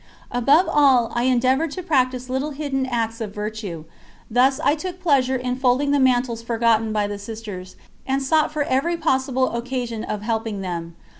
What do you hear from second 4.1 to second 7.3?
thus I took pleasure in folding the mantles forgotten by the